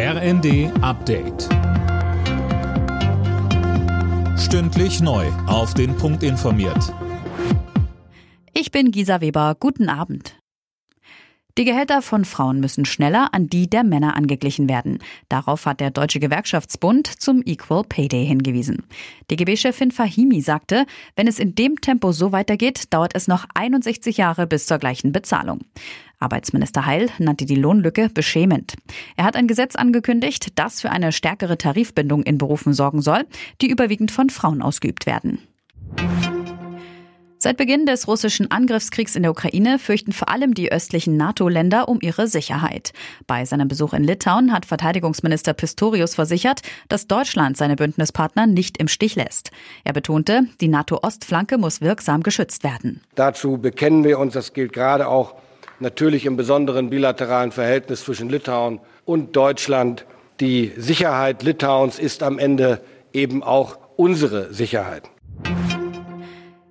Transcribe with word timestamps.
RND 0.00 0.70
Update. 0.80 1.48
Stündlich 4.38 5.00
neu. 5.00 5.26
Auf 5.48 5.74
den 5.74 5.96
Punkt 5.96 6.22
informiert. 6.22 6.94
Ich 8.54 8.70
bin 8.70 8.92
Gisa 8.92 9.20
Weber. 9.20 9.56
Guten 9.58 9.88
Abend. 9.88 10.38
Die 11.58 11.64
Gehälter 11.64 12.02
von 12.02 12.24
Frauen 12.24 12.60
müssen 12.60 12.84
schneller 12.84 13.34
an 13.34 13.48
die 13.48 13.68
der 13.68 13.82
Männer 13.82 14.14
angeglichen 14.14 14.68
werden. 14.68 15.00
Darauf 15.28 15.66
hat 15.66 15.80
der 15.80 15.90
Deutsche 15.90 16.20
Gewerkschaftsbund 16.20 17.08
zum 17.08 17.42
Equal 17.44 17.82
Pay 17.82 18.06
Day 18.06 18.24
hingewiesen. 18.24 18.84
DGB-Chefin 19.32 19.90
Fahimi 19.90 20.40
sagte, 20.40 20.86
wenn 21.16 21.26
es 21.26 21.40
in 21.40 21.56
dem 21.56 21.80
Tempo 21.80 22.12
so 22.12 22.30
weitergeht, 22.30 22.84
dauert 22.90 23.16
es 23.16 23.26
noch 23.26 23.46
61 23.52 24.18
Jahre 24.18 24.46
bis 24.46 24.66
zur 24.66 24.78
gleichen 24.78 25.10
Bezahlung. 25.10 25.62
Arbeitsminister 26.18 26.86
Heil 26.86 27.10
nannte 27.18 27.46
die 27.46 27.54
Lohnlücke 27.54 28.08
beschämend. 28.08 28.74
Er 29.16 29.24
hat 29.24 29.36
ein 29.36 29.46
Gesetz 29.46 29.76
angekündigt, 29.76 30.52
das 30.56 30.80
für 30.80 30.90
eine 30.90 31.12
stärkere 31.12 31.58
Tarifbindung 31.58 32.22
in 32.22 32.38
Berufen 32.38 32.72
sorgen 32.72 33.02
soll, 33.02 33.24
die 33.60 33.70
überwiegend 33.70 34.10
von 34.10 34.30
Frauen 34.30 34.62
ausgeübt 34.62 35.06
werden. 35.06 35.38
Seit 37.40 37.56
Beginn 37.56 37.86
des 37.86 38.08
russischen 38.08 38.50
Angriffskriegs 38.50 39.14
in 39.14 39.22
der 39.22 39.30
Ukraine 39.30 39.78
fürchten 39.78 40.10
vor 40.10 40.28
allem 40.28 40.54
die 40.54 40.72
östlichen 40.72 41.16
NATO-Länder 41.16 41.88
um 41.88 42.00
ihre 42.00 42.26
Sicherheit. 42.26 42.92
Bei 43.28 43.44
seinem 43.44 43.68
Besuch 43.68 43.92
in 43.92 44.02
Litauen 44.02 44.52
hat 44.52 44.66
Verteidigungsminister 44.66 45.52
Pistorius 45.52 46.16
versichert, 46.16 46.62
dass 46.88 47.06
Deutschland 47.06 47.56
seine 47.56 47.76
Bündnispartner 47.76 48.48
nicht 48.48 48.78
im 48.78 48.88
Stich 48.88 49.14
lässt. 49.14 49.52
Er 49.84 49.92
betonte, 49.92 50.48
die 50.60 50.66
NATO-Ostflanke 50.66 51.58
muss 51.58 51.80
wirksam 51.80 52.24
geschützt 52.24 52.64
werden. 52.64 53.02
Dazu 53.14 53.56
bekennen 53.56 54.02
wir 54.02 54.18
uns, 54.18 54.34
das 54.34 54.52
gilt 54.52 54.72
gerade 54.72 55.06
auch 55.06 55.36
natürlich 55.80 56.26
im 56.26 56.36
besonderen 56.36 56.90
bilateralen 56.90 57.52
Verhältnis 57.52 58.04
zwischen 58.04 58.28
Litauen 58.28 58.80
und 59.04 59.36
Deutschland. 59.36 60.06
Die 60.40 60.72
Sicherheit 60.76 61.42
Litauens 61.42 61.98
ist 61.98 62.22
am 62.22 62.38
Ende 62.38 62.80
eben 63.12 63.42
auch 63.42 63.78
unsere 63.96 64.52
Sicherheit. 64.52 65.02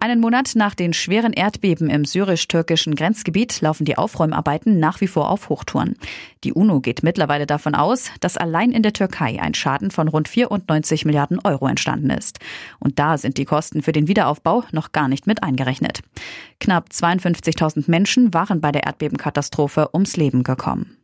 Einen 0.00 0.20
Monat 0.20 0.52
nach 0.54 0.76
den 0.76 0.92
schweren 0.92 1.32
Erdbeben 1.32 1.90
im 1.90 2.04
syrisch-türkischen 2.04 2.94
Grenzgebiet 2.94 3.60
laufen 3.60 3.84
die 3.84 3.98
Aufräumarbeiten 3.98 4.78
nach 4.78 5.00
wie 5.00 5.08
vor 5.08 5.28
auf 5.28 5.48
Hochtouren. 5.48 5.96
Die 6.44 6.52
UNO 6.52 6.80
geht 6.80 7.02
mittlerweile 7.02 7.46
davon 7.46 7.74
aus, 7.74 8.12
dass 8.20 8.36
allein 8.36 8.70
in 8.70 8.84
der 8.84 8.92
Türkei 8.92 9.40
ein 9.40 9.54
Schaden 9.54 9.90
von 9.90 10.06
rund 10.06 10.28
94 10.28 11.04
Milliarden 11.04 11.40
Euro 11.42 11.66
entstanden 11.66 12.10
ist. 12.10 12.38
Und 12.78 13.00
da 13.00 13.18
sind 13.18 13.38
die 13.38 13.44
Kosten 13.44 13.82
für 13.82 13.92
den 13.92 14.06
Wiederaufbau 14.06 14.62
noch 14.70 14.92
gar 14.92 15.08
nicht 15.08 15.26
mit 15.26 15.42
eingerechnet. 15.42 16.00
Knapp 16.60 16.90
52.000 16.92 17.90
Menschen 17.90 18.32
waren 18.32 18.60
bei 18.60 18.70
der 18.70 18.84
Erdbebenkatastrophe 18.84 19.90
ums 19.92 20.16
Leben 20.16 20.44
gekommen. 20.44 20.97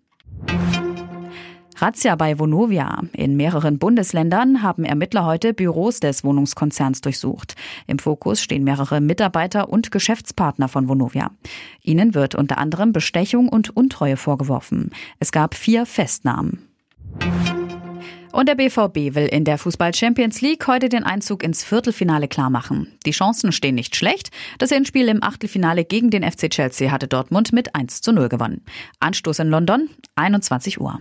Razzia 1.77 2.15
bei 2.15 2.39
Vonovia. 2.39 3.03
In 3.13 3.37
mehreren 3.37 3.79
Bundesländern 3.79 4.63
haben 4.63 4.85
Ermittler 4.85 5.27
heute 5.27 5.53
Büros 5.53 5.99
des 6.01 6.23
Wohnungskonzerns 6.23 7.01
durchsucht. 7.01 7.57
Im 7.87 7.99
Fokus 7.99 8.41
stehen 8.41 8.63
mehrere 8.65 9.01
Mitarbeiter 9.01 9.69
und 9.69 9.91
Geschäftspartner 9.91 10.69
von 10.69 10.89
Vonovia. 10.89 11.31
Ihnen 11.83 12.15
wird 12.15 12.35
unter 12.35 12.59
anderem 12.59 12.93
Bestechung 12.93 13.49
und 13.49 13.77
Untreue 13.77 14.17
vorgeworfen. 14.17 14.91
Es 15.19 15.33
gab 15.33 15.55
vier 15.55 15.85
Festnahmen. 15.85 16.69
Und 18.31 18.49
der 18.49 18.57
BVB 18.57 19.15
will 19.15 19.27
in 19.27 19.45
der 19.45 19.59
Fußball 19.59 19.95
Champions 19.95 20.41
League 20.41 20.67
heute 20.67 20.89
den 20.89 21.05
Einzug 21.05 21.45
ins 21.45 21.63
Viertelfinale 21.63 22.27
klarmachen. 22.27 22.89
Die 23.07 23.13
Chancen 23.13 23.53
stehen 23.53 23.77
nicht 23.77 23.95
schlecht. 23.95 24.31
Das 24.59 24.73
Endspiel 24.73 25.09
im 25.09 25.23
Achtelfinale 25.23 25.85
gegen 25.85 26.11
den 26.11 26.29
FC 26.29 26.51
Chelsea 26.51 26.91
hatte 26.91 27.07
Dortmund 27.07 27.53
mit 27.53 27.77
1 27.77 28.01
zu 28.01 28.13
0 28.13 28.29
gewonnen. 28.29 28.65
Anstoß 28.99 29.39
in 29.39 29.51
London, 29.51 29.89
21 30.17 30.81
Uhr. 30.81 31.01